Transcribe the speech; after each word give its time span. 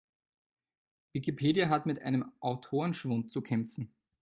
Wikipedia 1.13 1.69
hat 1.69 1.85
mit 1.85 2.01
einem 2.01 2.31
Autorenschwund 2.39 3.31
zu 3.31 3.43
kämpfen. 3.43 3.93